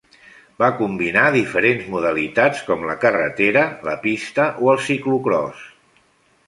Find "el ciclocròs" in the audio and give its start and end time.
4.77-5.63